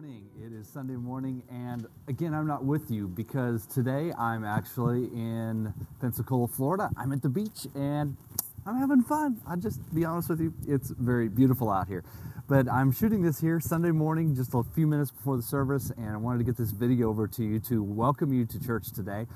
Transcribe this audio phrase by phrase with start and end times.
[0.00, 0.30] morning.
[0.42, 5.74] It is Sunday morning, and again, I'm not with you because today I'm actually in
[6.00, 6.88] Pensacola, Florida.
[6.96, 8.16] I'm at the beach and
[8.64, 9.42] I'm having fun.
[9.46, 12.02] I'll just be honest with you, it's very beautiful out here.
[12.48, 16.08] But I'm shooting this here Sunday morning, just a few minutes before the service, and
[16.08, 19.26] I wanted to get this video over to you to welcome you to church today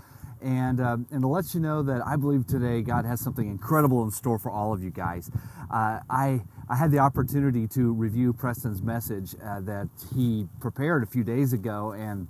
[0.44, 4.04] and, um, and to let you know that I believe today God has something incredible
[4.04, 5.30] in store for all of you guys.
[5.72, 11.06] Uh, I, I had the opportunity to review Preston's message uh, that he prepared a
[11.06, 12.28] few days ago and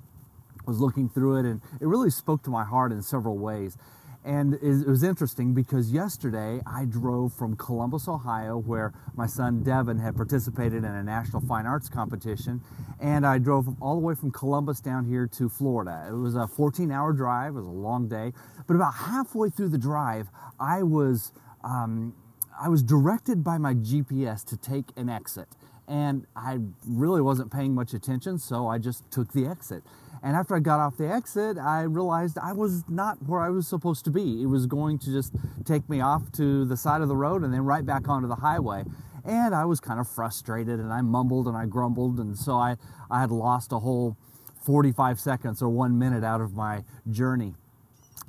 [0.65, 3.77] was looking through it, and it really spoke to my heart in several ways.
[4.24, 9.98] And it was interesting because yesterday I drove from Columbus, Ohio, where my son Devin
[9.98, 12.62] had participated in a national fine arts competition.
[12.98, 16.06] And I drove all the way from Columbus down here to Florida.
[16.09, 18.32] It was a 14 hour drive, it was a long day.
[18.66, 21.32] But about halfway through the drive, I was,
[21.62, 22.15] um,
[22.59, 25.48] I was directed by my GPS to take an exit.
[25.87, 29.83] And I really wasn't paying much attention, so I just took the exit.
[30.23, 33.68] And after I got off the exit, I realized I was not where I was
[33.68, 34.43] supposed to be.
[34.43, 35.35] It was going to just
[35.66, 38.37] take me off to the side of the road and then right back onto the
[38.37, 38.85] highway.
[39.27, 42.18] And I was kind of frustrated and I mumbled and I grumbled.
[42.18, 42.77] And so I,
[43.10, 44.16] I had lost a whole
[44.65, 47.55] 45 seconds or one minute out of my journey.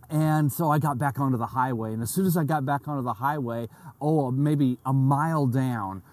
[0.10, 1.94] And so I got back onto the highway.
[1.94, 3.68] And as soon as I got back onto the highway,
[4.02, 6.04] oh, maybe a mile down,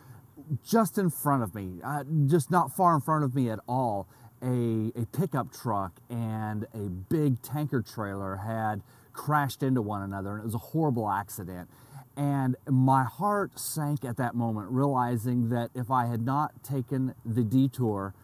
[0.64, 4.08] just in front of me, uh, just not far in front of me at all,
[4.42, 10.40] a, a pickup truck and a big tanker trailer had crashed into one another, and
[10.40, 11.68] it was a horrible accident.
[12.16, 17.42] And my heart sank at that moment, realizing that if I had not taken the
[17.42, 18.14] detour,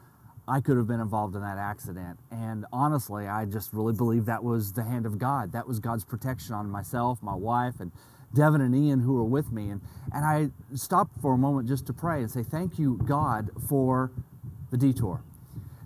[0.46, 2.18] I could have been involved in that accident.
[2.30, 5.52] And honestly, I just really believe that was the hand of God.
[5.52, 7.92] That was God's protection on myself, my wife, and
[8.34, 9.70] Devin and Ian who were with me.
[9.70, 9.80] And,
[10.12, 14.12] and I stopped for a moment just to pray and say, Thank you, God, for
[14.70, 15.22] the detour.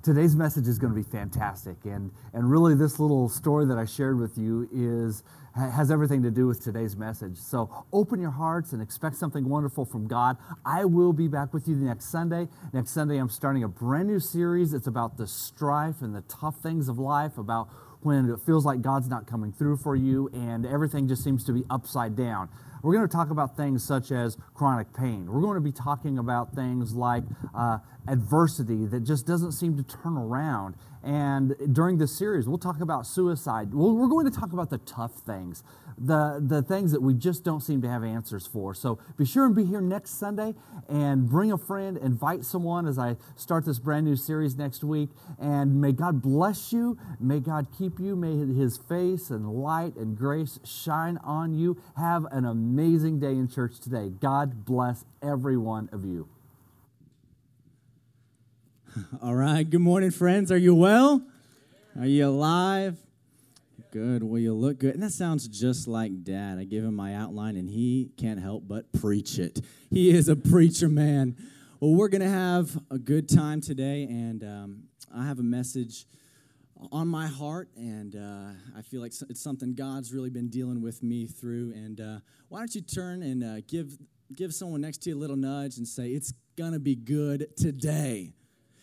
[0.02, 3.84] Today's message is going to be fantastic and and really this little story that i
[3.84, 5.22] shared with you is
[5.54, 7.36] has everything to do with today's message.
[7.36, 10.38] So open your hearts and expect something wonderful from god.
[10.64, 12.48] I will be back with you the next sunday.
[12.72, 14.74] Next sunday i'm starting a brand new series.
[14.74, 17.68] It's about the strife and the tough things of life about
[18.02, 21.52] when it feels like god's not coming through for you and everything just seems to
[21.52, 22.48] be upside down
[22.82, 25.30] we're going to talk about things such as chronic pain.
[25.30, 27.22] We're going to be talking about things like
[27.54, 30.74] uh, adversity that just doesn't seem to turn around.
[31.02, 33.74] And during this series, we'll talk about suicide.
[33.74, 35.64] We're going to talk about the tough things,
[35.98, 38.72] the, the things that we just don't seem to have answers for.
[38.74, 40.54] So be sure and be here next Sunday
[40.88, 45.10] and bring a friend, invite someone as I start this brand new series next week.
[45.40, 46.96] And may God bless you.
[47.18, 48.14] May God keep you.
[48.14, 51.82] May his face and light and grace shine on you.
[51.96, 54.08] Have an amazing day in church today.
[54.08, 56.28] God bless every one of you.
[59.22, 59.68] All right.
[59.68, 60.52] Good morning, friends.
[60.52, 61.22] Are you well?
[61.98, 62.98] Are you alive?
[63.90, 64.22] Good.
[64.22, 64.94] Well, you look good.
[64.94, 66.58] And that sounds just like dad.
[66.58, 69.60] I give him my outline, and he can't help but preach it.
[69.90, 71.36] He is a preacher, man.
[71.80, 74.82] Well, we're going to have a good time today, and um,
[75.14, 76.06] I have a message
[76.90, 81.02] on my heart, and uh, I feel like it's something God's really been dealing with
[81.02, 81.72] me through.
[81.74, 83.96] And uh, why don't you turn and uh, give
[84.34, 88.32] give someone next to you a little nudge and say, "It's gonna be good today."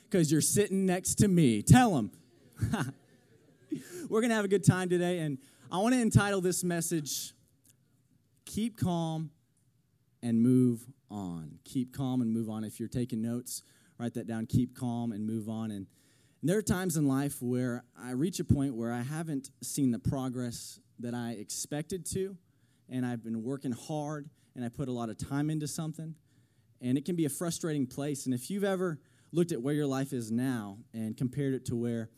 [0.09, 1.62] Because you're sitting next to me.
[1.62, 2.12] Tell them.
[4.09, 5.38] We're going to have a good time today, and
[5.72, 7.34] I want to entitle this message
[8.46, 9.30] Keep Calm
[10.24, 11.59] and Move On.
[11.64, 12.64] Keep calm and move on.
[12.64, 13.62] If you're taking notes,
[14.00, 14.48] write that down.
[14.48, 15.72] Keep calm and move on.
[15.72, 15.86] And,
[16.42, 20.00] there are times in life where I reach a point where I haven't seen the
[20.00, 22.38] progress that I expected to,
[22.88, 26.16] and I've been working hard and I put a lot of time into something,
[26.81, 28.25] and it can be a frustrating place.
[28.25, 29.00] And if you've ever
[29.32, 32.10] looked at where your life is now and compared it to where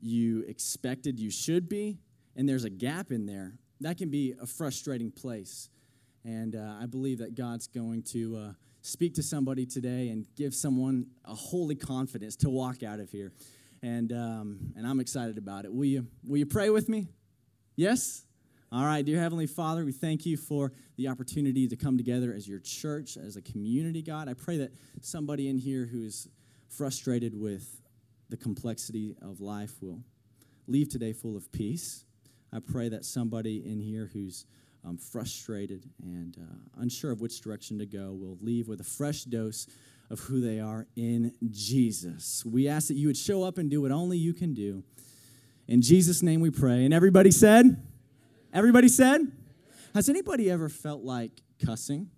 [0.00, 1.98] you expected you should be,
[2.36, 5.70] and there's a gap in there, that can be a frustrating place.
[6.24, 10.54] And uh, I believe that God's going to uh, speak to somebody today and give
[10.54, 13.32] someone a holy confidence to walk out of here.
[13.82, 15.72] And, um, and I'm excited about it.
[15.72, 17.08] Will you, will you pray with me?
[17.76, 18.24] Yes?
[18.70, 22.46] All right, dear Heavenly Father, we thank you for the opportunity to come together as
[22.46, 24.28] your church, as a community, God.
[24.28, 26.28] I pray that somebody in here who's
[26.68, 27.80] frustrated with
[28.30, 30.00] the complexity of life will
[30.66, 32.04] leave today full of peace.
[32.52, 34.46] I pray that somebody in here who's
[34.84, 39.24] um, frustrated and uh, unsure of which direction to go will leave with a fresh
[39.24, 39.66] dose
[40.10, 42.44] of who they are in Jesus.
[42.44, 44.82] We ask that you would show up and do what only you can do.
[45.66, 46.84] In Jesus' name we pray.
[46.84, 47.82] And everybody said,
[48.52, 49.20] Everybody said?
[49.94, 51.32] Has anybody ever felt like
[51.64, 52.08] cussing?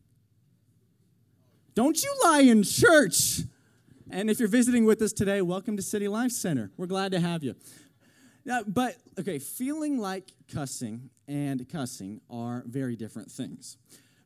[1.75, 3.41] Don't you lie in church.
[4.13, 6.73] And if you're visiting with us today, welcome to City Life Center.
[6.77, 7.55] We're glad to have you.
[8.45, 13.77] Now, but, okay, feeling like cussing and cussing are very different things,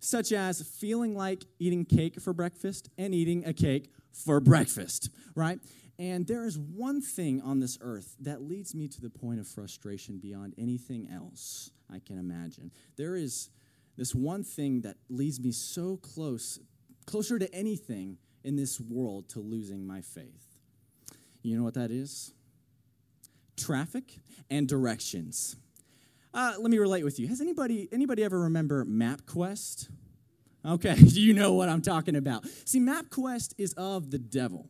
[0.00, 5.58] such as feeling like eating cake for breakfast and eating a cake for breakfast, right?
[5.98, 9.46] And there is one thing on this earth that leads me to the point of
[9.46, 12.70] frustration beyond anything else I can imagine.
[12.96, 13.50] There is
[13.98, 16.58] this one thing that leads me so close,
[17.04, 20.58] closer to anything in this world to losing my faith.
[21.42, 22.32] You know what that is?
[23.56, 24.18] Traffic
[24.50, 25.56] and directions.
[26.32, 27.28] Uh, let me relate with you.
[27.28, 29.88] Has anybody anybody ever remember MapQuest?
[30.66, 32.44] Okay, you know what I'm talking about.
[32.64, 34.68] See, MapQuest is of the devil.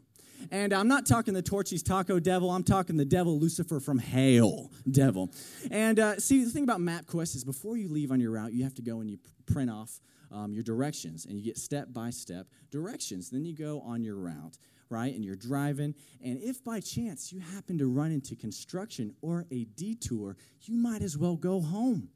[0.50, 4.70] And I'm not talking the Torchy's Taco devil, I'm talking the devil Lucifer from hell
[4.91, 5.32] devil.
[5.70, 8.65] And uh, see, the thing about MapQuest is before you leave on your route, you
[8.65, 10.00] have to go and you print off
[10.32, 13.31] um, your directions and you get step by step directions.
[13.31, 14.59] Then you go on your route,
[14.91, 15.15] right?
[15.15, 15.94] And you're driving.
[16.23, 21.03] And if by chance you happen to run into construction or a detour, you might
[21.03, 22.09] as well go home.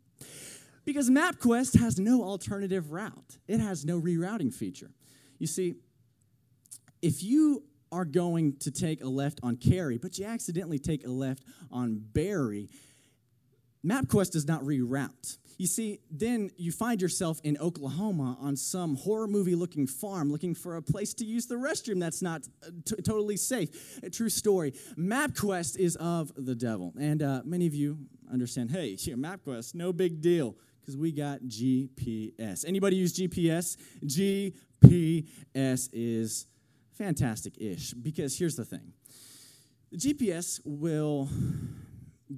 [0.84, 4.90] Because MapQuest has no alternative route, it has no rerouting feature.
[5.38, 5.74] You see,
[7.02, 7.62] if you
[7.92, 12.02] are going to take a left on Cary, but you accidentally take a left on
[12.12, 12.68] Barry,
[13.84, 15.38] MapQuest does not reroute.
[15.58, 20.54] You see, then you find yourself in Oklahoma on some horror movie looking farm looking
[20.54, 23.98] for a place to use the restroom that's not uh, t- totally safe.
[24.04, 24.72] A true story.
[24.96, 26.94] MapQuest is of the devil.
[26.98, 27.98] And uh, many of you
[28.32, 32.64] understand hey, MapQuest, no big deal because we got GPS.
[32.64, 33.76] Anybody use GPS?
[34.04, 36.46] GPS is
[36.92, 38.92] fantastic ish because here's the thing
[39.94, 41.28] GPS will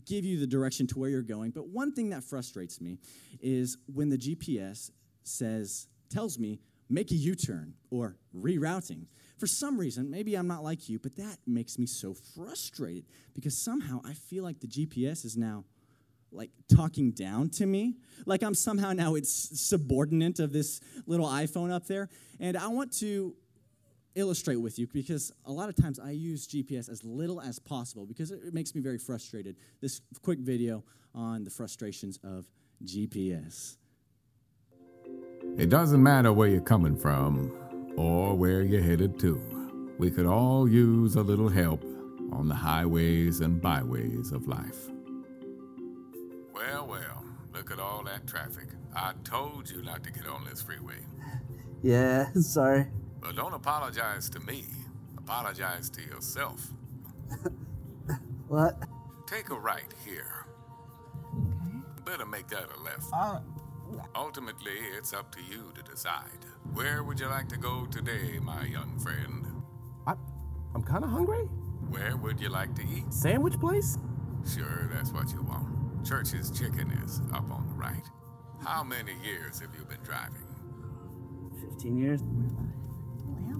[0.04, 2.98] give you the direction to where you're going, but one thing that frustrates me
[3.40, 4.90] is when the GPS
[5.22, 9.06] says, tells me, make a U turn or rerouting.
[9.38, 13.56] For some reason, maybe I'm not like you, but that makes me so frustrated because
[13.56, 15.64] somehow I feel like the GPS is now
[16.32, 17.96] like talking down to me.
[18.26, 22.08] Like I'm somehow now it's subordinate of this little iPhone up there.
[22.38, 23.34] And I want to
[24.14, 28.06] illustrate with you because a lot of times I use GPS as little as possible
[28.06, 29.56] because it makes me very frustrated.
[29.80, 30.84] This quick video
[31.14, 32.46] on the frustrations of
[32.84, 33.76] GPS.
[35.56, 37.52] It doesn't matter where you're coming from
[37.96, 39.94] or where you're headed to.
[39.98, 41.84] We could all use a little help
[42.32, 44.90] on the highways and byways of life.
[46.54, 48.68] Well, well, look at all that traffic.
[48.94, 51.00] I told you not to get on this freeway.
[51.82, 52.88] Yeah, sorry.
[53.20, 54.64] But don't apologize to me.
[55.18, 56.68] Apologize to yourself.
[58.48, 58.82] What?
[59.28, 60.44] Take a right here.
[62.04, 63.04] Better make that a left.
[63.12, 63.38] Uh,
[64.16, 66.44] Ultimately, it's up to you to decide.
[66.74, 69.46] Where would you like to go today, my young friend?
[70.06, 70.14] I,
[70.74, 71.44] I'm kind of hungry.
[71.90, 73.12] Where would you like to eat?
[73.12, 73.98] Sandwich place?
[74.52, 76.04] Sure, that's what you want.
[76.04, 78.04] Church's Chicken is up on the right.
[78.64, 80.42] How many years have you been driving?
[81.70, 82.20] 15 years?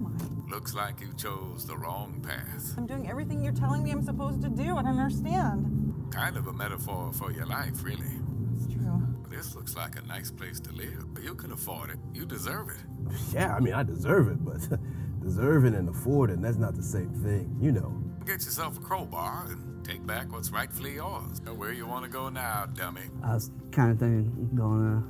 [0.03, 0.53] Where am I?
[0.53, 2.73] Looks like you chose the wrong path.
[2.77, 4.77] I'm doing everything you're telling me I'm supposed to do.
[4.77, 5.93] I don't understand.
[6.11, 8.11] Kind of a metaphor for your life, really.
[8.55, 9.01] It's true.
[9.29, 11.05] This looks like a nice place to live.
[11.23, 11.97] You can afford it.
[12.13, 12.77] You deserve it.
[13.33, 14.59] Yeah, I mean, I deserve it, but
[15.21, 17.93] deserving and affording, that's not the same thing, you know.
[18.25, 21.41] Get yourself a crowbar and take back what's rightfully yours.
[21.55, 23.01] Where you want to go now, dummy?
[23.23, 25.01] I was kind of thinking going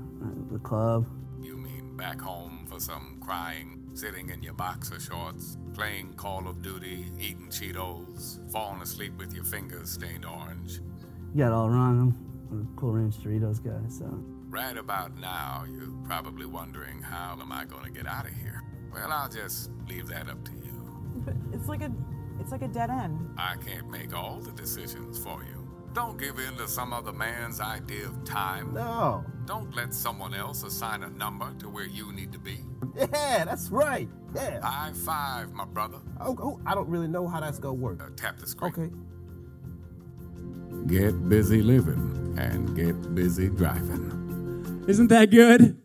[0.49, 1.07] to the club.
[1.41, 6.63] You mean back home for some crying, sitting in your boxer shorts, playing Call of
[6.63, 10.79] Duty, eating Cheetos, falling asleep with your fingers stained orange?
[11.35, 12.17] You got it all wrong.
[12.49, 14.05] I'm a Cool Ranch Doritos guy, so.
[14.49, 18.63] Right about now, you're probably wondering how am I going to get out of here?
[18.91, 21.21] Well, I'll just leave that up to you.
[21.23, 21.91] But it's like a
[22.39, 23.19] it's like a dead end.
[23.37, 25.69] I can't make all the decisions for you.
[25.93, 28.73] Don't give in to some other man's idea of time.
[28.73, 29.23] No.
[29.45, 32.65] Don't let someone else assign a number to where you need to be.
[32.95, 34.09] Yeah, that's right.
[34.35, 34.61] Yeah.
[34.61, 35.97] High five, my brother.
[36.19, 38.01] Oh, oh, I don't really know how that's gonna work.
[38.01, 38.71] Uh, tap the screen.
[38.71, 38.89] Okay.
[40.87, 44.83] Get busy living and get busy driving.
[44.87, 45.81] Isn't that good?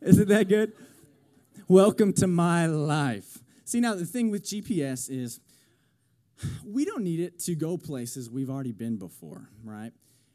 [0.00, 0.72] Isn't that good?
[1.66, 3.38] Welcome to my life.
[3.64, 5.40] See, now the thing with GPS is
[6.64, 9.92] we don't need it to go places we've already been before, right?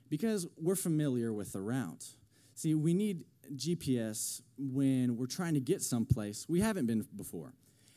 [0.09, 2.05] Because we're familiar with the route.
[2.53, 3.23] See, we need
[3.55, 7.53] GPS when we're trying to get someplace we haven't been before.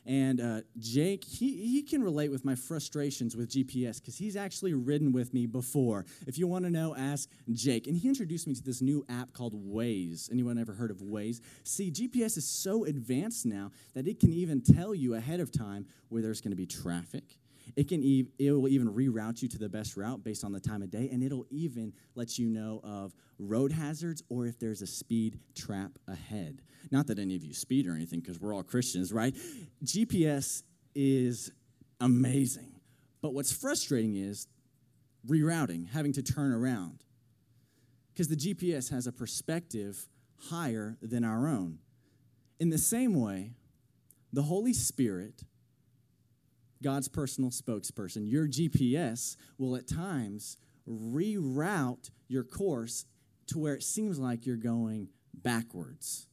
[0.07, 4.73] And uh, Jake, he, he can relate with my frustrations with GPS because he's actually
[4.73, 6.07] ridden with me before.
[6.29, 7.89] If you want to know, ask Jake.
[7.89, 10.31] And he introduced me to this new app called Waze.
[10.31, 11.41] Anyone ever heard of Waze?
[11.65, 15.87] See, GPS is so advanced now that it can even tell you ahead of time
[16.09, 17.25] where there's going to be traffic.
[17.75, 20.61] It can e- it will even reroute you to the best route based on the
[20.61, 24.83] time of day, and it'll even let you know of road hazards or if there's
[24.83, 26.63] a speed trap ahead.
[26.91, 29.35] Not that any of you speed or anything, because we're all Christians, right?
[29.85, 30.63] GPS
[30.95, 31.51] is
[32.01, 32.73] amazing.
[33.21, 34.47] But what's frustrating is
[35.27, 37.03] rerouting, having to turn around.
[38.13, 40.09] Because the GPS has a perspective
[40.51, 41.79] higher than our own.
[42.59, 43.53] In the same way,
[44.33, 45.43] the Holy Spirit,
[46.83, 50.57] God's personal spokesperson, your GPS, will at times
[50.89, 53.07] reroute your course
[53.49, 56.27] to where it seems like you're going backwards.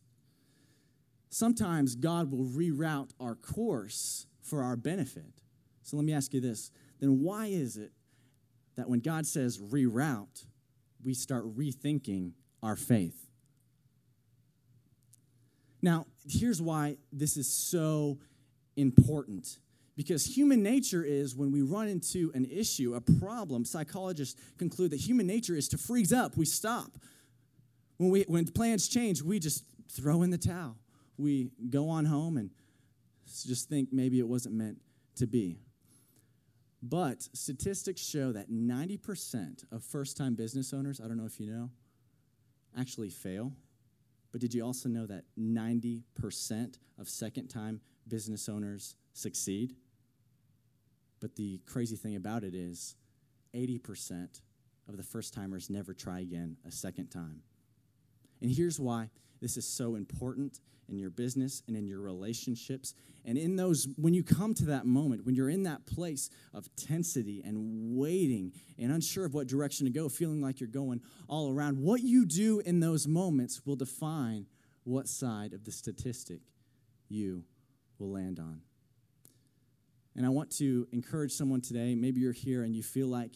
[1.30, 5.42] Sometimes God will reroute our course for our benefit.
[5.82, 7.92] So let me ask you this then why is it
[8.76, 10.46] that when God says reroute,
[11.04, 12.32] we start rethinking
[12.62, 13.30] our faith?
[15.82, 18.20] Now, here's why this is so
[18.78, 19.58] important.
[19.96, 25.00] Because human nature is when we run into an issue, a problem, psychologists conclude that
[25.00, 26.36] human nature is to freeze up.
[26.36, 26.98] We stop.
[27.98, 30.78] When, we, when plans change, we just throw in the towel
[31.18, 32.50] we go on home and
[33.46, 34.78] just think maybe it wasn't meant
[35.16, 35.60] to be.
[36.82, 41.48] But statistics show that 90% of first time business owners, I don't know if you
[41.48, 41.70] know,
[42.78, 43.54] actually fail.
[44.32, 49.76] But did you also know that 90% of second time business owners succeed?
[51.24, 52.98] But the crazy thing about it is
[53.56, 54.42] 80%
[54.90, 57.44] of the first timers never try again a second time.
[58.42, 62.94] And here's why this is so important in your business and in your relationships.
[63.24, 66.68] And in those, when you come to that moment, when you're in that place of
[66.76, 71.00] tensity and waiting and unsure of what direction to go, feeling like you're going
[71.30, 74.46] all around, what you do in those moments will define
[74.84, 76.42] what side of the statistic
[77.08, 77.46] you
[77.98, 78.60] will land on.
[80.16, 83.32] And I want to encourage someone today, maybe you're here and you feel like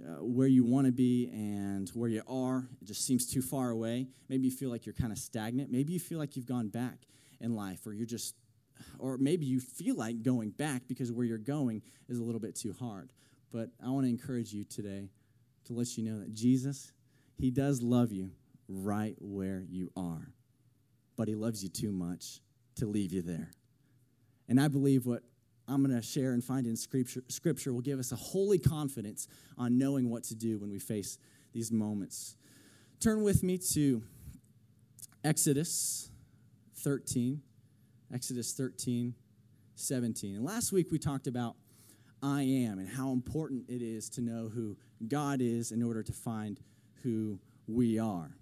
[0.00, 2.66] uh, where you want to be and where you are.
[2.80, 4.08] It just seems too far away.
[4.28, 5.70] Maybe you feel like you're kind of stagnant.
[5.70, 7.06] Maybe you feel like you've gone back
[7.40, 8.34] in life, or you're just,
[8.98, 12.54] or maybe you feel like going back because where you're going is a little bit
[12.54, 13.12] too hard.
[13.52, 15.10] But I want to encourage you today
[15.64, 16.92] to let you know that Jesus,
[17.36, 18.30] He does love you
[18.68, 20.32] right where you are,
[21.16, 22.40] but He loves you too much
[22.76, 23.50] to leave you there.
[24.48, 25.22] And I believe what
[25.68, 29.28] I'm going to share and find in scripture, scripture will give us a holy confidence
[29.56, 31.18] on knowing what to do when we face
[31.52, 32.36] these moments.
[33.00, 34.02] Turn with me to
[35.24, 36.10] Exodus
[36.76, 37.42] 13.
[38.12, 39.14] Exodus 13,
[39.74, 40.36] 17.
[40.36, 41.56] And last week we talked about
[42.22, 44.76] I am and how important it is to know who
[45.08, 46.60] God is in order to find
[47.02, 48.36] who we are.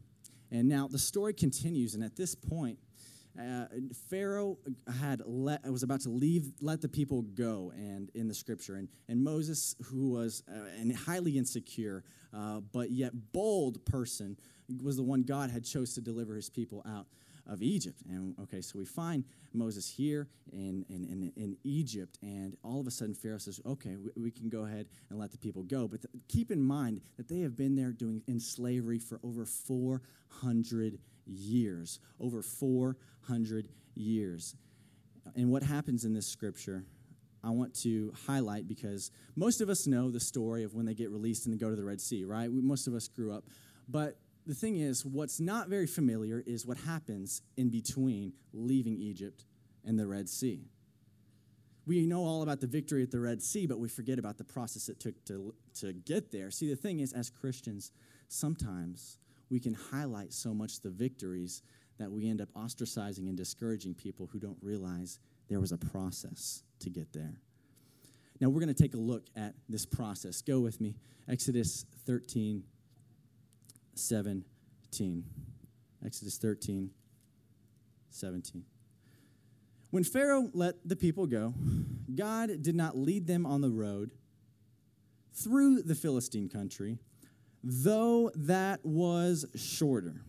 [0.51, 2.79] And now the story continues, and at this point,
[3.39, 3.67] uh,
[4.09, 4.59] Pharaoh
[5.01, 8.89] had let, was about to leave, let the people go, and in the scripture, and,
[9.09, 14.37] and Moses, who was uh, a highly insecure uh, but yet bold person,
[14.83, 17.07] was the one God had chose to deliver his people out
[17.51, 18.01] of Egypt.
[18.09, 22.87] And okay, so we find Moses here in, in, in, in Egypt, and all of
[22.87, 25.89] a sudden Pharaoh says, okay, we, we can go ahead and let the people go.
[25.89, 29.45] But th- keep in mind that they have been there doing in slavery for over
[29.45, 31.99] 400 years.
[32.21, 34.55] Over 400 years.
[35.35, 36.85] And what happens in this scripture,
[37.43, 41.11] I want to highlight because most of us know the story of when they get
[41.11, 42.51] released and they go to the Red Sea, right?
[42.51, 43.45] We, most of us grew up.
[43.89, 49.45] But the thing is, what's not very familiar is what happens in between leaving Egypt
[49.85, 50.69] and the Red Sea.
[51.87, 54.45] We know all about the victory at the Red Sea, but we forget about the
[54.45, 56.51] process it took to, to get there.
[56.51, 57.91] See, the thing is, as Christians,
[58.29, 59.19] sometimes
[59.51, 61.63] we can highlight so much the victories
[61.99, 65.19] that we end up ostracizing and discouraging people who don't realize
[65.49, 67.35] there was a process to get there.
[68.41, 70.41] Now, we're going to take a look at this process.
[70.41, 70.95] Go with me.
[71.29, 72.63] Exodus 13,
[73.95, 75.25] 17.
[76.05, 76.91] Exodus 13,
[78.11, 78.65] 17.
[79.91, 81.55] When Pharaoh let the people go,
[82.15, 84.11] God did not lead them on the road
[85.35, 86.99] through the Philistine country
[87.63, 90.23] though that was shorter.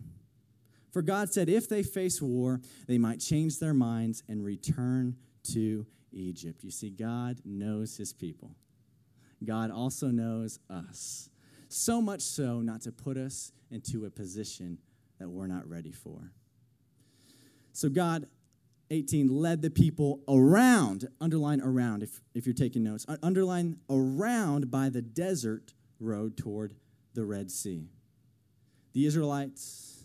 [0.90, 5.16] For God said, if they face war, they might change their minds and return
[5.52, 6.62] to Egypt.
[6.62, 8.54] You see, God knows his people.
[9.42, 11.30] God also knows us.
[11.72, 14.76] So much so, not to put us into a position
[15.18, 16.30] that we're not ready for.
[17.72, 18.26] So, God
[18.90, 24.90] 18 led the people around, underline around if, if you're taking notes, underline around by
[24.90, 26.74] the desert road toward
[27.14, 27.88] the Red Sea.
[28.92, 30.04] The Israelites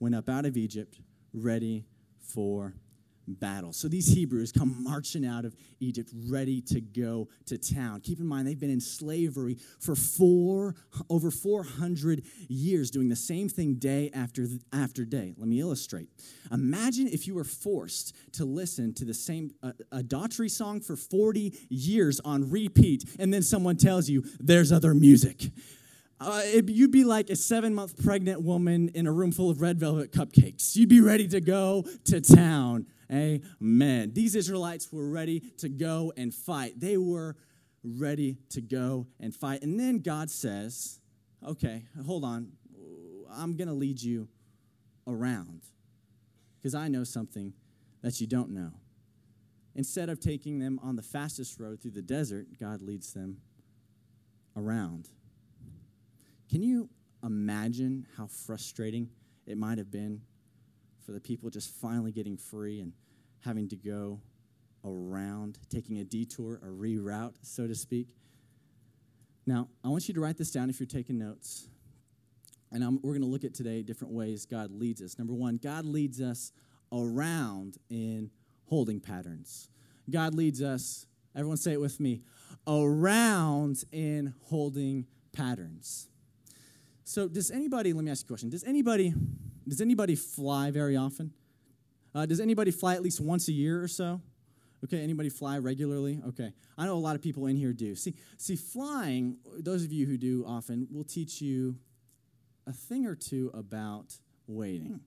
[0.00, 1.00] went up out of Egypt
[1.34, 1.84] ready
[2.18, 2.72] for
[3.26, 3.72] battle.
[3.72, 8.00] So these Hebrews come marching out of Egypt ready to go to town.
[8.00, 10.74] Keep in mind they've been in slavery for 4
[11.10, 15.34] over 400 years doing the same thing day after after day.
[15.36, 16.08] Let me illustrate.
[16.52, 21.52] Imagine if you were forced to listen to the same uh, adultery song for 40
[21.68, 25.50] years on repeat and then someone tells you there's other music.
[26.18, 29.60] Uh, it, you'd be like a seven month pregnant woman in a room full of
[29.60, 30.74] red velvet cupcakes.
[30.74, 34.12] You'd be ready to go to town Amen.
[34.12, 36.80] These Israelites were ready to go and fight.
[36.80, 37.36] They were
[37.84, 39.62] ready to go and fight.
[39.62, 41.00] And then God says,
[41.46, 42.52] okay, hold on.
[43.30, 44.28] I'm going to lead you
[45.06, 45.62] around
[46.56, 47.52] because I know something
[48.02, 48.72] that you don't know.
[49.74, 53.38] Instead of taking them on the fastest road through the desert, God leads them
[54.56, 55.10] around.
[56.50, 56.88] Can you
[57.22, 59.10] imagine how frustrating
[59.46, 60.22] it might have been
[61.06, 62.92] for the people just finally getting free and
[63.44, 64.20] having to go
[64.84, 68.08] around, taking a detour, a reroute, so to speak.
[69.46, 71.68] Now, I want you to write this down if you're taking notes.
[72.72, 75.16] And I'm, we're going to look at today different ways God leads us.
[75.16, 76.50] Number one, God leads us
[76.92, 78.30] around in
[78.68, 79.70] holding patterns.
[80.10, 82.22] God leads us, everyone say it with me,
[82.66, 86.08] around in holding patterns.
[87.04, 88.50] So, does anybody, let me ask you a question.
[88.50, 89.14] Does anybody
[89.68, 91.32] does anybody fly very often?
[92.14, 94.20] Uh, does anybody fly at least once a year or so?
[94.84, 96.20] Okay, anybody fly regularly?
[96.28, 96.52] Okay.
[96.78, 97.94] I know a lot of people in here do.
[97.94, 101.76] See, see, flying, those of you who do often, will teach you
[102.66, 104.14] a thing or two about
[104.46, 105.00] waiting.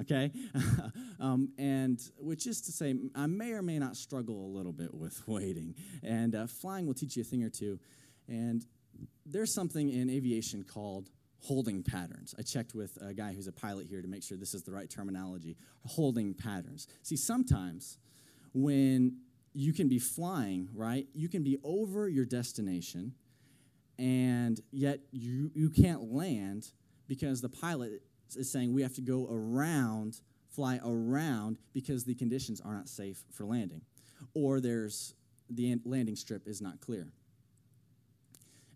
[0.00, 0.32] Okay?
[1.20, 4.92] um, and which is to say, I may or may not struggle a little bit
[4.92, 5.74] with waiting.
[6.02, 7.78] And uh, flying will teach you a thing or two.
[8.28, 8.64] And
[9.26, 11.10] there's something in aviation called
[11.44, 12.34] holding patterns.
[12.38, 14.72] I checked with a guy who's a pilot here to make sure this is the
[14.72, 15.56] right terminology.
[15.84, 16.88] Holding patterns.
[17.02, 17.98] See, sometimes
[18.54, 19.18] when
[19.52, 23.14] you can be flying, right, you can be over your destination
[23.98, 26.72] and yet you, you can't land
[27.06, 28.02] because the pilot
[28.34, 33.22] is saying we have to go around, fly around because the conditions are not safe
[33.30, 33.82] for landing.
[34.32, 35.14] Or there's
[35.50, 37.12] the landing strip is not clear.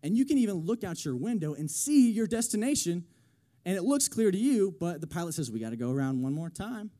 [0.02, 3.04] And you can even look out your window and see your destination,
[3.64, 6.22] and it looks clear to you, but the pilot says, We got to go around
[6.22, 6.90] one more time.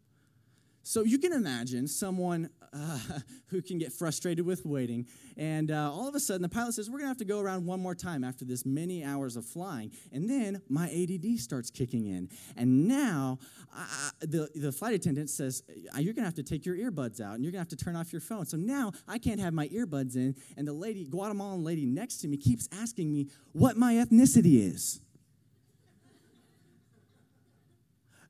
[0.88, 2.98] So you can imagine someone uh,
[3.48, 6.88] who can get frustrated with waiting, and uh, all of a sudden the pilot says,
[6.88, 9.44] We're going to have to go around one more time after this many hours of
[9.44, 9.92] flying.
[10.12, 12.31] And then my ADD starts kicking in.
[12.57, 13.38] And now
[13.70, 15.62] I, the, the flight attendant says,
[15.94, 17.79] uh, You're going to have to take your earbuds out and you're going to have
[17.79, 18.46] to turn off your phone.
[18.46, 22.29] So now I can't have my earbuds in, and the lady, Guatemalan lady next to
[22.29, 25.03] me, keeps asking me what my ethnicity is.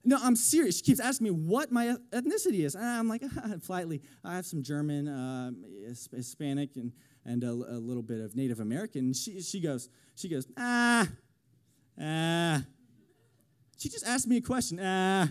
[0.09, 0.79] No, I'm serious.
[0.79, 2.75] She keeps asking me what my ethnicity is.
[2.75, 3.23] And I'm like,
[3.66, 5.51] politely, I have some German, uh,
[5.87, 6.92] Hispanic, and,
[7.27, 9.12] and a, a, little bit of Native American.
[9.12, 11.07] She, she goes, she goes, ah,
[12.01, 12.64] ah.
[13.77, 14.81] She just asked me a question.
[14.83, 15.29] Ah,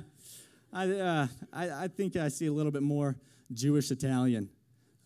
[0.72, 3.16] I, uh, I, I think I see a little bit more
[3.52, 4.48] Jewish Italian.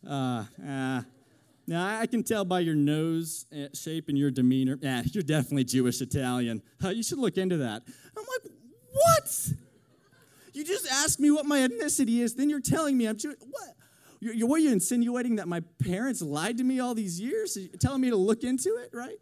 [0.06, 1.06] Uh, ah.
[1.66, 5.64] Now, I can tell by your nose eh, shape and your demeanor, yeah, you're definitely
[5.64, 6.62] Jewish Italian.
[6.84, 7.84] Uh, you should look into that.
[8.92, 9.50] What?
[10.54, 13.38] You just asked me what my ethnicity is, then you're telling me I'm Jewish.
[13.40, 13.76] What?
[14.20, 17.58] You're, you're, what are you insinuating that my parents lied to me all these years?
[17.58, 19.18] You're telling me to look into it, right?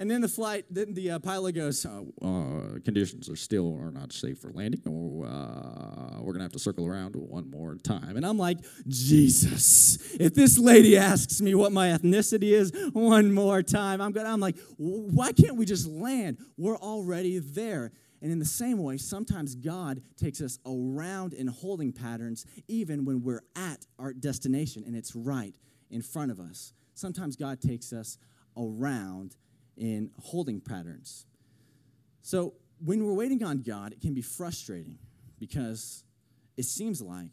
[0.00, 3.90] And then the flight, then the uh, pilot goes, uh, uh, conditions are still are
[3.90, 4.80] not safe for landing.
[4.86, 8.16] Or, uh, we're gonna have to circle around one more time.
[8.16, 9.98] And I'm like, Jesus!
[10.20, 14.28] If this lady asks me what my ethnicity is one more time, I'm gonna.
[14.28, 16.38] I'm like, why can't we just land?
[16.56, 17.90] We're already there.
[18.20, 23.22] And in the same way, sometimes God takes us around in holding patterns, even when
[23.22, 25.54] we're at our destination and it's right
[25.90, 26.72] in front of us.
[26.94, 28.18] Sometimes God takes us
[28.56, 29.36] around
[29.76, 31.26] in holding patterns.
[32.22, 32.54] So
[32.84, 34.98] when we're waiting on God, it can be frustrating
[35.38, 36.02] because
[36.56, 37.30] it seems like,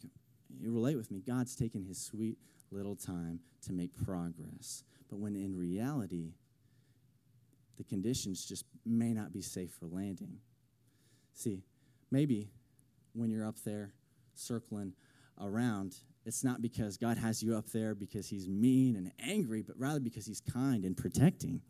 [0.60, 2.38] you relate with me, God's taking his sweet
[2.72, 4.84] little time to make progress.
[5.10, 6.34] But when in reality,
[7.78, 10.38] the conditions just may not be safe for landing.
[11.36, 11.64] See,
[12.12, 12.50] maybe
[13.14, 13.94] when you're up there
[14.34, 14.94] circling
[15.40, 15.96] around,
[16.26, 20.00] it's not because God has you up there because he's mean and angry, but rather
[20.00, 21.62] because he's kind and protecting.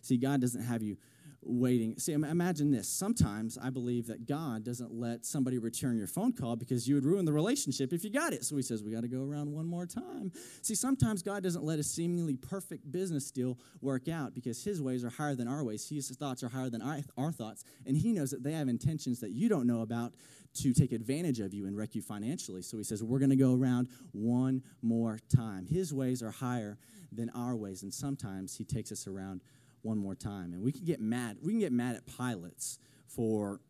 [0.00, 0.96] See, God doesn't have you
[1.42, 1.98] waiting.
[1.98, 2.88] See, imagine this.
[2.88, 7.04] Sometimes I believe that God doesn't let somebody return your phone call because you would
[7.04, 8.44] ruin the relationship if you got it.
[8.44, 10.32] So he says, We got to go around one more time.
[10.62, 15.04] See, sometimes God doesn't let a seemingly perfect business deal work out because his ways
[15.04, 15.88] are higher than our ways.
[15.88, 17.64] His thoughts are higher than our, thoughts.
[17.86, 20.14] And he knows that they have intentions that you don't know about
[20.52, 22.62] to take advantage of you and wreck you financially.
[22.62, 25.66] So he says, We're going to go around one more time.
[25.66, 26.76] His ways are higher
[27.12, 27.82] than our ways.
[27.82, 29.42] And sometimes he takes us around
[29.82, 30.52] one more time.
[30.52, 31.38] And we can get mad.
[31.42, 33.60] We can get mad at pilots for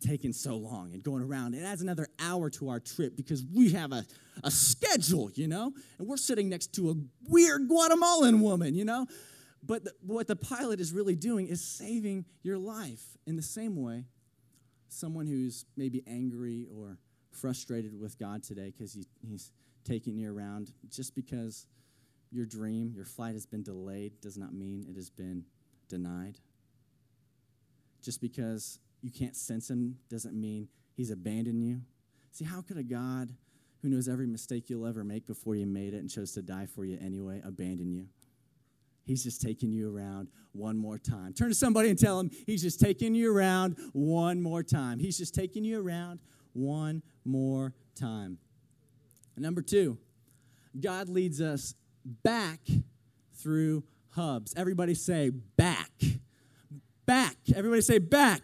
[0.00, 1.54] taking so long and going around.
[1.54, 4.04] It adds another hour to our trip because we have a,
[4.42, 5.72] a schedule, you know?
[5.98, 6.94] And we're sitting next to a
[7.28, 9.06] weird Guatemalan woman, you know?
[9.62, 13.76] But the, what the pilot is really doing is saving your life in the same
[13.76, 14.04] way
[14.88, 16.98] someone who's maybe angry or
[17.30, 19.52] frustrated with God today because he, he's
[19.84, 21.66] taking you around just because
[22.30, 25.44] your dream, your flight has been delayed does not mean it has been
[25.90, 26.38] denied.
[28.02, 31.82] Just because you can't sense him doesn't mean he's abandoned you.
[32.32, 33.34] See, how could a God
[33.82, 36.66] who knows every mistake you'll ever make before you made it and chose to die
[36.66, 38.06] for you anyway abandon you?
[39.04, 41.32] He's just taking you around one more time.
[41.32, 44.98] Turn to somebody and tell him he's just taking you around one more time.
[44.98, 46.20] He's just taking you around
[46.52, 48.38] one more time.
[49.36, 49.98] Number two,
[50.78, 51.74] God leads us
[52.04, 52.60] back
[53.34, 54.54] through hubs.
[54.56, 55.90] Everybody say back.
[57.06, 57.36] Back.
[57.54, 58.42] Everybody say back.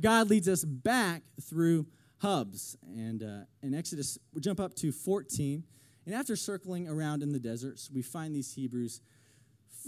[0.00, 1.86] God leads us back through
[2.18, 2.76] hubs.
[2.82, 5.64] And uh, in Exodus, we jump up to 14.
[6.06, 9.00] And after circling around in the deserts, we find these Hebrews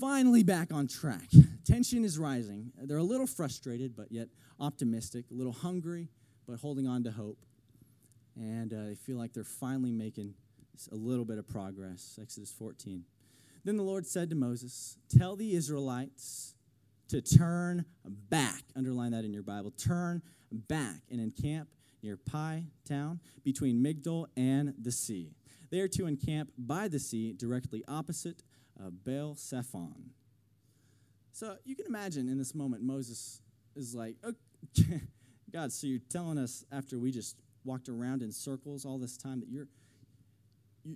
[0.00, 1.28] finally back on track.
[1.64, 2.72] Tension is rising.
[2.82, 4.28] They're a little frustrated, but yet
[4.60, 6.08] optimistic, a little hungry,
[6.46, 7.38] but holding on to hope.
[8.36, 10.34] And uh, they feel like they're finally making
[10.90, 12.18] a little bit of progress.
[12.20, 13.04] Exodus 14.
[13.64, 16.55] Then the Lord said to Moses, Tell the Israelites
[17.09, 18.62] to turn back.
[18.75, 19.70] Underline that in your Bible.
[19.70, 21.68] Turn back and encamp
[22.03, 25.31] near Pi town between Migdol and the sea.
[25.70, 28.42] They are to encamp by the sea directly opposite
[28.81, 30.11] uh, Baal Zephon.
[31.33, 33.40] So you can imagine in this moment, Moses
[33.75, 35.01] is like, okay,
[35.53, 39.40] God, so you're telling us after we just walked around in circles all this time
[39.40, 39.68] that you're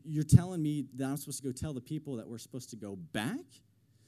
[0.04, 2.76] you're telling me that I'm supposed to go tell the people that we're supposed to
[2.76, 3.44] go back?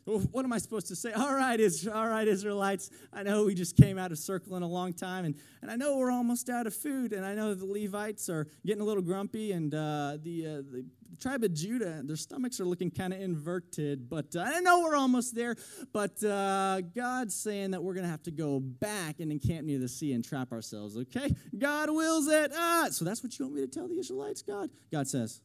[0.08, 1.12] what am I supposed to say?
[1.12, 1.60] All right,
[1.92, 2.90] all right, Israelites.
[3.12, 5.98] I know we just came out of circling a long time, and, and I know
[5.98, 9.52] we're almost out of food, and I know the Levites are getting a little grumpy,
[9.52, 10.86] and uh, the, uh, the
[11.20, 14.96] tribe of Judah, their stomachs are looking kind of inverted, but uh, I know we're
[14.96, 15.56] almost there.
[15.92, 19.78] But uh, God's saying that we're going to have to go back and encamp near
[19.78, 21.34] the sea and trap ourselves, okay?
[21.56, 22.52] God wills it.
[22.54, 24.70] Ah, so that's what you want me to tell the Israelites, God?
[24.90, 25.40] God says,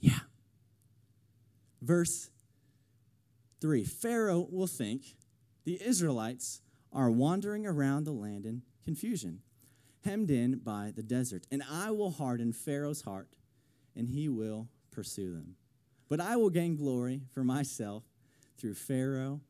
[0.00, 0.20] yeah.
[1.82, 2.30] Verse
[3.60, 5.16] 3 Pharaoh will think
[5.64, 6.60] the Israelites
[6.92, 9.40] are wandering around the land in confusion,
[10.04, 11.46] hemmed in by the desert.
[11.50, 13.28] And I will harden Pharaoh's heart,
[13.94, 15.56] and he will pursue them.
[16.08, 18.04] But I will gain glory for myself
[18.58, 19.40] through Pharaoh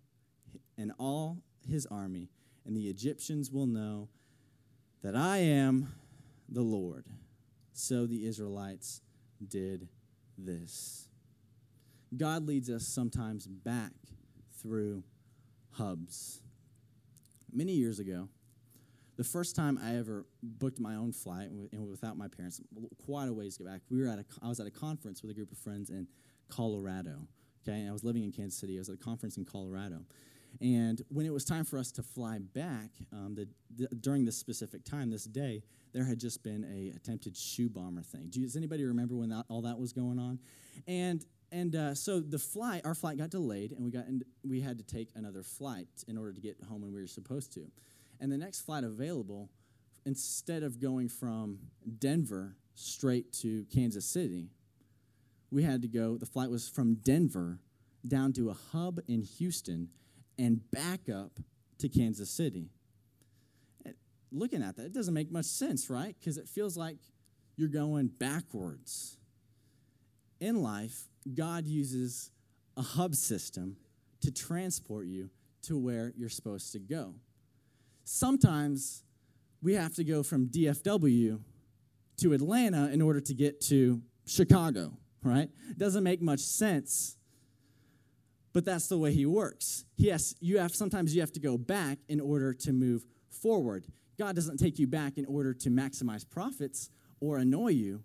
[0.78, 2.30] and all his army,
[2.64, 4.08] and the Egyptians will know
[5.02, 5.92] that I am
[6.48, 7.04] the Lord.
[7.72, 9.02] So the Israelites
[9.46, 9.88] did
[10.38, 11.08] this.
[12.16, 13.92] God leads us sometimes back
[14.62, 15.02] through
[15.72, 16.40] hubs.
[17.52, 18.28] Many years ago,
[19.16, 22.60] the first time I ever booked my own flight and without my parents,
[23.04, 25.34] quite a ways back, we were at a, I was at a conference with a
[25.34, 26.06] group of friends in
[26.48, 27.26] Colorado.
[27.66, 28.76] Okay, and I was living in Kansas City.
[28.76, 30.02] I was at a conference in Colorado,
[30.60, 34.36] and when it was time for us to fly back, um, the, the, during this
[34.36, 38.28] specific time, this day, there had just been a attempted shoe bomber thing.
[38.30, 40.38] Do, does anybody remember when that, all that was going on?
[40.86, 44.60] And and uh, so the flight, our flight got delayed, and we got in, we
[44.60, 47.66] had to take another flight in order to get home when we were supposed to.
[48.20, 49.48] And the next flight available,
[50.04, 51.58] instead of going from
[51.98, 54.48] Denver straight to Kansas City,
[55.50, 56.16] we had to go.
[56.16, 57.60] The flight was from Denver
[58.06, 59.88] down to a hub in Houston,
[60.38, 61.38] and back up
[61.78, 62.70] to Kansas City
[63.84, 63.90] eh,
[64.32, 66.14] looking at that, it doesn't make much sense, right?
[66.18, 66.96] Because it feels like
[67.56, 69.16] you're going backwards.
[70.40, 72.30] In life, God uses
[72.76, 73.76] a hub system
[74.20, 75.30] to transport you
[75.62, 77.14] to where you're supposed to go.
[78.04, 79.02] Sometimes
[79.62, 81.40] we have to go from DFW
[82.18, 85.48] to Atlanta in order to get to Chicago, right?
[85.70, 87.15] It doesn't make much sense,
[88.56, 89.84] but that's the way he works.
[89.98, 93.84] Yes, you have sometimes you have to go back in order to move forward.
[94.18, 96.88] God doesn't take you back in order to maximize profits
[97.20, 98.02] or annoy you,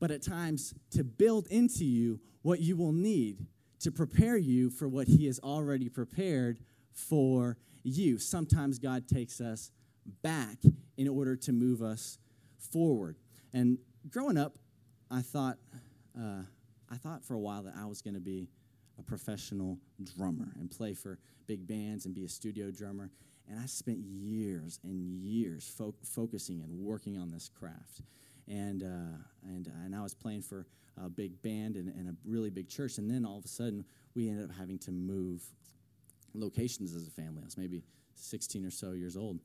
[0.00, 3.44] but at times to build into you what you will need
[3.80, 8.18] to prepare you for what He has already prepared for you.
[8.18, 9.70] Sometimes God takes us
[10.22, 10.56] back
[10.96, 12.18] in order to move us
[12.72, 13.18] forward.
[13.52, 13.76] And
[14.08, 14.54] growing up,
[15.10, 15.58] I thought,
[16.18, 16.44] uh,
[16.90, 18.48] I thought for a while that I was going to be
[18.98, 23.10] a professional drummer and play for big bands and be a studio drummer.
[23.48, 28.02] And I spent years and years fo- focusing and working on this craft.
[28.48, 30.66] And, uh, and, and I was playing for
[31.02, 32.98] a big band and, and a really big church.
[32.98, 35.42] And then all of a sudden, we ended up having to move
[36.34, 37.42] locations as a family.
[37.42, 37.82] I was maybe
[38.14, 39.40] 16 or so years old.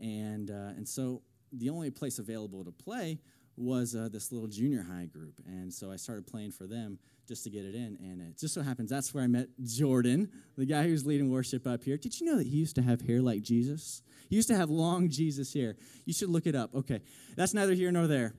[0.00, 3.18] And, uh, and so the only place available to play
[3.60, 5.34] was uh, this little junior high group.
[5.46, 7.98] And so I started playing for them just to get it in.
[8.00, 11.66] And it just so happens that's where I met Jordan, the guy who's leading worship
[11.66, 11.96] up here.
[11.96, 14.02] Did you know that he used to have hair like Jesus?
[14.28, 15.76] He used to have long Jesus hair.
[16.06, 16.74] You should look it up.
[16.74, 17.00] Okay,
[17.36, 18.34] that's neither here nor there.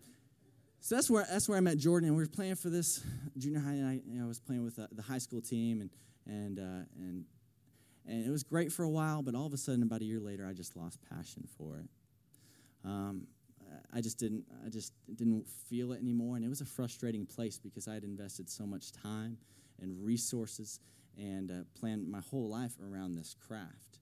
[0.80, 3.04] So that's where that's where I met Jordan, and we were playing for this
[3.38, 3.74] junior high.
[3.74, 5.90] And I, you know, I was playing with uh, the high school team, and
[6.26, 7.26] and uh, and
[8.08, 9.22] and it was great for a while.
[9.22, 11.86] But all of a sudden, about a year later, I just lost passion for it.
[12.84, 13.28] Um,
[13.94, 17.58] I just didn't I just didn't feel it anymore, and it was a frustrating place
[17.58, 19.38] because I had invested so much time
[19.82, 20.80] and resources
[21.18, 24.00] and uh, planned my whole life around this craft.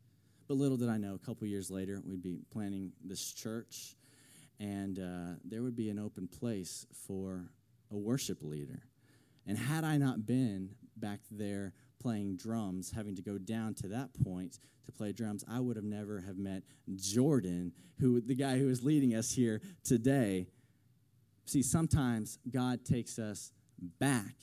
[0.47, 3.95] But little did I know, a couple years later, we'd be planning this church,
[4.59, 7.49] and uh, there would be an open place for
[7.91, 8.81] a worship leader.
[9.45, 14.09] And had I not been back there playing drums, having to go down to that
[14.23, 16.63] point to play drums, I would have never have met
[16.95, 20.47] Jordan, who the guy who is leading us here today.
[21.45, 23.51] See, sometimes God takes us
[23.99, 24.35] back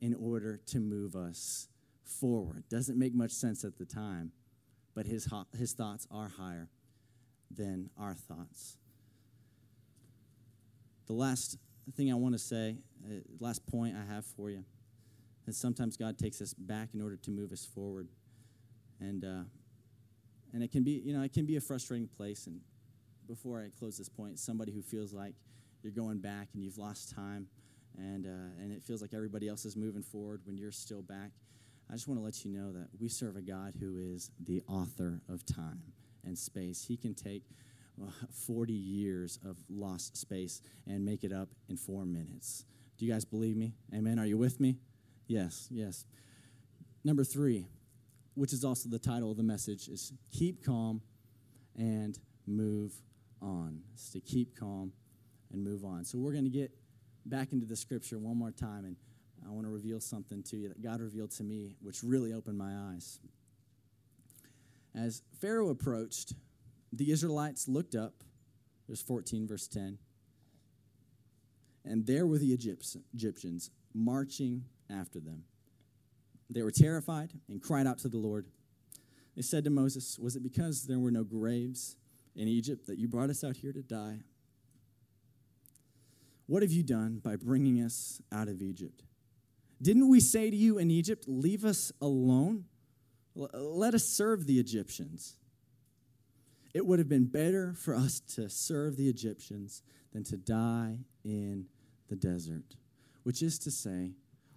[0.00, 1.68] in order to move us
[2.04, 2.64] forward.
[2.68, 4.32] Doesn't make much sense at the time,
[4.94, 6.68] but his, his thoughts are higher
[7.50, 8.76] than our thoughts.
[11.06, 11.58] The last
[11.94, 14.64] thing I want to say, uh, last point I have for you
[15.54, 18.08] sometimes God takes us back in order to move us forward.
[19.00, 19.44] And, uh,
[20.52, 22.46] and it can be, you know, it can be a frustrating place.
[22.46, 22.60] And
[23.26, 25.34] before I close this point, somebody who feels like
[25.82, 27.48] you're going back and you've lost time
[27.98, 31.30] and, uh, and it feels like everybody else is moving forward when you're still back.
[31.90, 34.62] I just want to let you know that we serve a God who is the
[34.68, 35.82] author of time
[36.24, 36.84] and space.
[36.86, 37.42] He can take
[38.02, 42.64] uh, 40 years of lost space and make it up in four minutes.
[42.96, 43.74] Do you guys believe me?
[43.94, 44.18] Amen.
[44.18, 44.76] Are you with me?
[45.26, 46.04] Yes, yes.
[47.04, 47.66] Number three,
[48.34, 51.02] which is also the title of the message, is keep calm
[51.76, 52.92] and move
[53.40, 53.80] on.
[53.94, 54.92] It's to keep calm
[55.52, 56.04] and move on.
[56.04, 56.70] So we're going to get
[57.26, 58.96] back into the scripture one more time, and
[59.46, 62.58] I want to reveal something to you that God revealed to me, which really opened
[62.58, 63.20] my eyes.
[64.94, 66.34] As Pharaoh approached,
[66.92, 68.22] the Israelites looked up.
[68.86, 69.98] There's 14, verse 10.
[71.92, 75.44] And there were the Egyptians marching after them.
[76.48, 78.46] They were terrified and cried out to the Lord.
[79.36, 81.96] They said to Moses, Was it because there were no graves
[82.34, 84.20] in Egypt that you brought us out here to die?
[86.46, 89.02] What have you done by bringing us out of Egypt?
[89.82, 92.64] Didn't we say to you in Egypt, Leave us alone?
[93.34, 95.36] Let us serve the Egyptians.
[96.72, 99.82] It would have been better for us to serve the Egyptians
[100.14, 101.66] than to die in
[102.12, 102.76] the desert,
[103.22, 104.10] which is to say,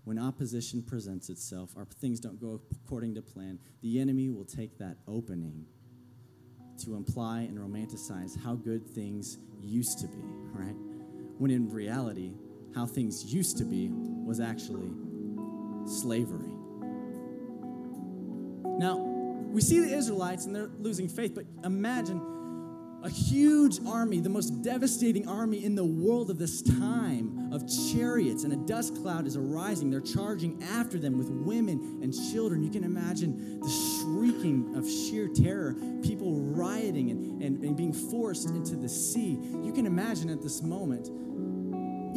[0.04, 4.78] when opposition presents itself, or things don't go according to plan, the enemy will take
[4.78, 5.66] that opening
[6.84, 10.76] to imply and romanticize how good things used to be, right?
[11.38, 12.34] When in reality,
[12.76, 14.92] how things used to be was actually
[15.86, 16.52] slavery.
[18.66, 22.20] Now, we see the Israelites and they're losing faith, but imagine
[23.04, 28.44] a huge army, the most devastating army in the world of this time, of chariots,
[28.44, 29.92] and a dust cloud is arising.
[29.92, 32.64] They're charging after them with women and children.
[32.64, 38.50] You can imagine the shrieking of sheer terror, people rioting and, and, and being forced
[38.50, 39.38] into the sea.
[39.64, 41.08] You can imagine at this moment,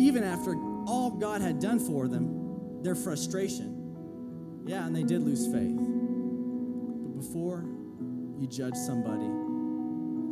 [0.00, 0.54] even after
[0.86, 4.64] all God had done for them, their frustration.
[4.66, 5.76] Yeah, and they did lose faith.
[5.76, 7.64] But before
[8.38, 9.47] you judge somebody,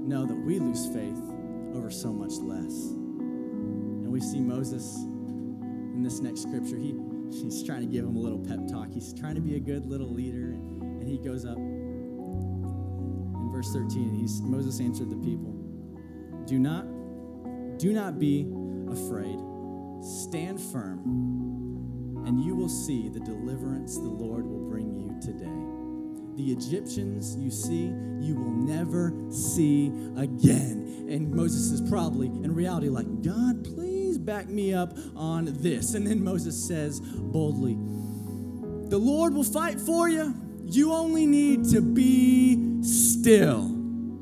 [0.07, 1.21] know that we lose faith
[1.75, 2.93] over so much less.
[2.93, 6.77] And we see Moses in this next scripture.
[6.77, 6.95] He,
[7.31, 8.93] he's trying to give him a little pep talk.
[8.93, 10.53] He's trying to be a good little leader.
[10.53, 14.15] And, and he goes up in verse 13.
[14.15, 15.53] He's, Moses answered the people
[16.47, 16.87] Do not,
[17.79, 18.49] do not be
[18.91, 19.39] afraid.
[20.03, 25.66] Stand firm, and you will see the deliverance the Lord will bring you today.
[26.37, 27.87] The Egyptians you see,
[28.21, 31.07] you will never see again.
[31.09, 35.95] And Moses is probably, in reality, like, God, please back me up on this.
[35.95, 37.75] And then Moses says boldly,
[38.91, 40.35] The Lord will fight for you,
[40.67, 43.73] You only need to be still.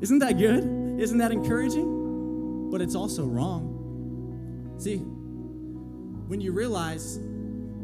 [0.01, 0.99] Isn't that good?
[0.99, 2.69] Isn't that encouraging?
[2.71, 4.75] But it's also wrong.
[4.77, 7.19] See, when you realize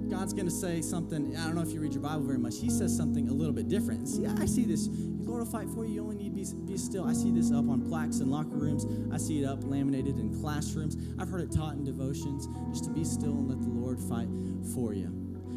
[0.09, 2.59] God's going to say something, I don't know if you read your Bible very much,
[2.59, 4.07] He says something a little bit different.
[4.07, 4.87] See, I see this.
[4.87, 5.93] The Lord will fight for you.
[5.93, 7.05] You only need to be, be still.
[7.05, 8.85] I see this up on plaques in locker rooms.
[9.13, 10.97] I see it up laminated in classrooms.
[11.19, 14.27] I've heard it taught in devotions, just to be still and let the Lord fight
[14.73, 15.05] for you.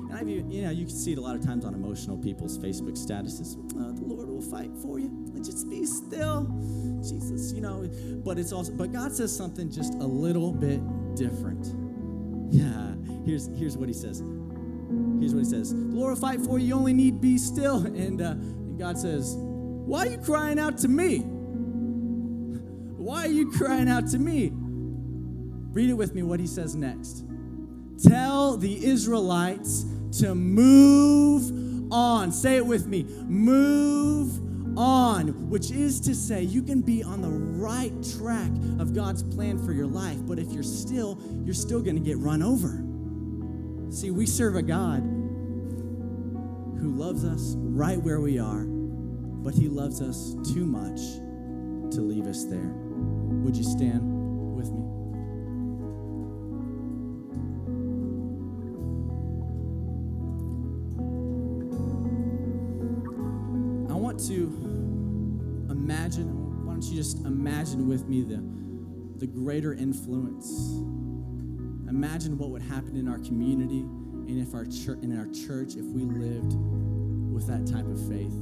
[0.09, 2.16] And I've, even- you know, you can see it a lot of times on emotional
[2.18, 3.57] people's Facebook statuses.
[3.74, 5.11] Uh, the Lord will fight for you.
[5.42, 6.44] Just be still,
[7.02, 7.52] Jesus.
[7.52, 7.88] You know,
[8.24, 10.80] but it's also, but God says something just a little bit
[11.16, 11.66] different.
[12.50, 12.84] Yeah,
[13.24, 14.22] here's here's what He says.
[15.20, 16.66] Here's what He says: The for you.
[16.66, 17.87] You only need be still.
[17.94, 18.30] And uh,
[18.74, 21.18] and God says, Why are you crying out to me?
[22.96, 24.50] Why are you crying out to me?
[24.52, 26.22] Read it with me.
[26.22, 27.24] What He says next.
[28.02, 29.84] Tell the Israelites
[30.18, 32.32] to move on.
[32.32, 33.04] Say it with me.
[33.04, 34.40] Move
[34.76, 39.64] on, which is to say, you can be on the right track of God's plan
[39.64, 42.84] for your life, but if you're still, you're still going to get run over.
[43.94, 45.02] See, we serve a God
[46.80, 50.98] who loves us right where we are, but He loves us too much
[51.94, 52.72] to leave us there.
[52.74, 54.02] Would you stand
[54.57, 54.83] with me?
[63.88, 64.50] I want to
[65.70, 68.42] imagine, why don't you just imagine with me the,
[69.18, 70.83] the greater influence?
[71.88, 75.85] Imagine what would happen in our community and if our church in our church if
[75.85, 76.55] we lived
[77.33, 78.33] with that type of faith.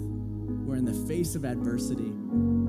[0.65, 2.13] Where in the face of adversity,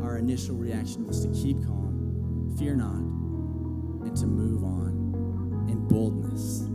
[0.02, 6.66] our initial reaction was to keep calm, fear not, and to move on in boldness.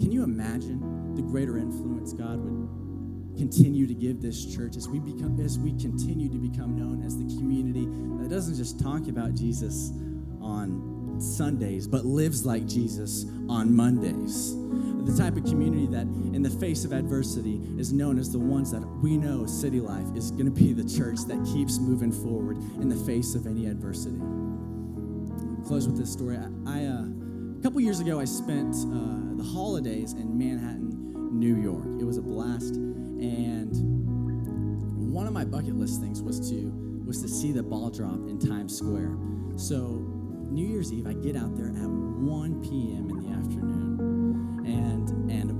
[0.00, 4.98] Can you imagine the greater influence God would continue to give this church as we
[5.00, 7.86] become as we continue to become known as the community
[8.20, 9.90] that doesn't just talk about Jesus
[10.40, 14.56] on Sundays but lives like Jesus on Mondays.
[15.04, 18.70] The type of community that in the face of adversity is known as the ones
[18.70, 22.56] that we know City Life is going to be the church that keeps moving forward
[22.80, 24.20] in the face of any adversity.
[25.66, 26.36] Close with this story.
[26.36, 27.04] I, I uh,
[27.58, 32.00] a couple years ago I spent uh, the holidays in Manhattan, New York.
[32.00, 33.70] It was a blast and
[35.12, 36.72] one of my bucket list things was to
[37.04, 39.16] was to see the ball drop in Times Square.
[39.56, 40.11] So
[40.52, 43.08] New Year's Eve, I get out there at 1 p.m.
[43.08, 45.50] in the afternoon, and and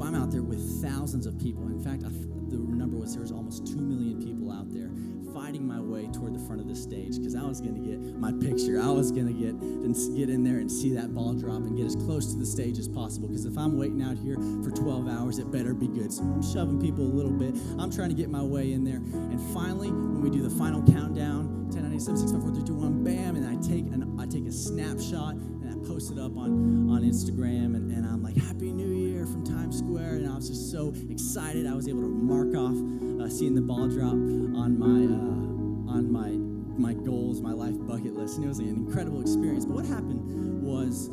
[0.00, 1.66] I'm out there with thousands of people.
[1.66, 4.90] In fact, I, the number was there was almost two million people out there
[5.34, 7.98] fighting my way toward the front of the stage because I was going to get
[8.18, 8.80] my picture.
[8.80, 11.76] I was going to get and get in there and see that ball drop and
[11.76, 13.26] get as close to the stage as possible.
[13.26, 16.12] Because if I'm waiting out here for 12 hours, it better be good.
[16.12, 17.56] So I'm shoving people a little bit.
[17.78, 19.02] I'm trying to get my way in there.
[19.12, 21.55] And finally, when we do the final countdown,
[21.96, 24.16] 10, 9, 8, 7, 6, 5, 4, 3, 2, 1, bam, and I take an
[24.20, 28.22] I take a snapshot and I post it up on on Instagram, and, and I'm
[28.22, 31.66] like, Happy New Year from Times Square, and I was just so excited.
[31.66, 32.76] I was able to mark off
[33.20, 36.32] uh, seeing the ball drop on my uh, on my
[36.76, 39.64] my goals, my life bucket list, and it was an incredible experience.
[39.64, 41.08] But what happened was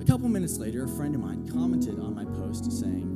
[0.00, 3.08] a couple minutes later, a friend of mine commented on my post saying,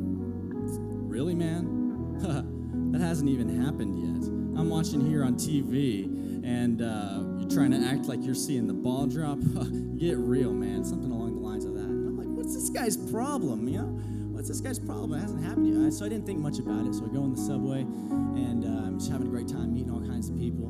[1.07, 2.17] Really, man?
[2.93, 4.25] that hasn't even happened yet.
[4.59, 6.07] I'm watching here on TV,
[6.45, 9.39] and uh, you're trying to act like you're seeing the ball drop.
[9.97, 10.85] Get real, man.
[10.85, 11.85] Something along the lines of that.
[11.85, 13.67] And I'm like, what's this guy's problem?
[13.67, 13.89] You know,
[14.37, 15.15] what's this guy's problem?
[15.15, 15.93] It hasn't happened yet.
[15.95, 16.95] So I didn't think much about it.
[16.95, 19.91] So I go on the subway, and uh, I'm just having a great time meeting
[19.91, 20.69] all kinds of people.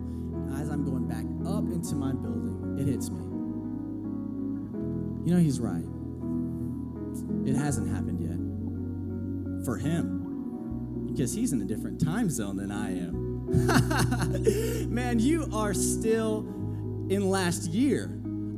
[0.54, 3.18] As I'm going back up into my building, it hits me.
[5.26, 5.84] You know, he's right.
[7.48, 9.64] It hasn't happened yet.
[9.64, 11.10] For him.
[11.10, 13.23] Because he's in a different time zone than I am.
[14.88, 16.40] Man, you are still
[17.08, 18.06] in last year.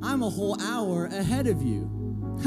[0.03, 1.93] I'm a whole hour ahead of you.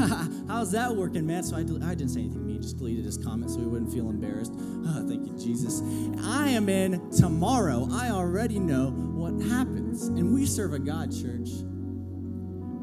[0.48, 1.42] How's that working, man?
[1.42, 3.92] So I, del- I didn't say anything mean, just deleted his comment so he wouldn't
[3.92, 4.52] feel embarrassed.
[4.92, 5.82] Oh, thank you, Jesus.
[6.24, 7.86] I am in tomorrow.
[7.92, 10.08] I already know what happens.
[10.08, 11.48] And we serve a God, church,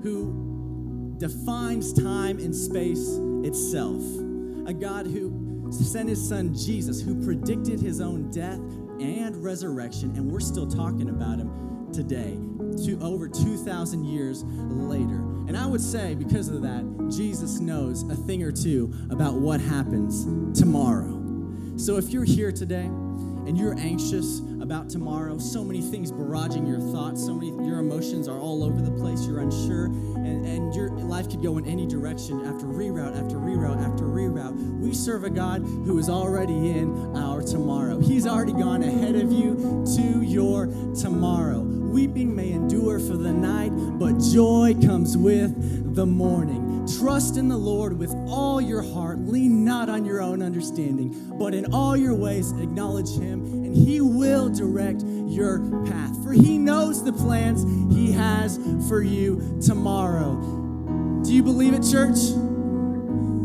[0.03, 4.01] who defines time and space itself.
[4.67, 8.61] A God who sent his son Jesus, who predicted his own death
[9.01, 12.37] and resurrection, and we're still talking about him today,
[12.85, 15.23] to over 2,000 years later.
[15.47, 16.83] And I would say, because of that,
[17.15, 20.25] Jesus knows a thing or two about what happens
[20.59, 21.23] tomorrow.
[21.77, 22.89] So if you're here today
[23.47, 28.27] and you're anxious about tomorrow, so many things barraging your thoughts, so many your emotions
[28.27, 31.87] are all over the place, you're unsure, and, and your life could go in any
[31.87, 34.79] direction after reroute after reroute after reroute.
[34.79, 37.99] We serve a God who is already in our tomorrow.
[38.01, 41.61] He's already gone ahead of you to your tomorrow.
[41.61, 46.66] Weeping may endure for the night, but joy comes with the morning.
[46.87, 49.19] Trust in the Lord with all your heart.
[49.19, 53.99] Lean not on your own understanding, but in all your ways acknowledge Him, and He
[53.99, 56.23] will direct your path.
[56.23, 57.63] For He knows the plans
[57.93, 58.57] He has
[58.87, 60.35] for you tomorrow.
[61.23, 62.17] Do you believe it, church?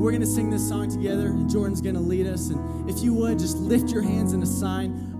[0.03, 2.51] We're going to sing this song together, and Jordan's going to lead us.
[2.51, 5.12] And if you would, just lift your hands in a sign.